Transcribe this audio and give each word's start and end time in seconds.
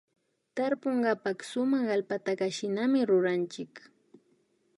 Tarpunkapak 0.55 1.39
sumak 1.49 1.85
allpataka 1.95 2.47
shinami 2.57 2.99
ruranchik 3.09 3.73